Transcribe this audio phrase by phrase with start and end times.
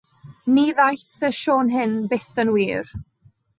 [0.53, 2.93] Ni ddaeth y sïon hyn byth yn wir.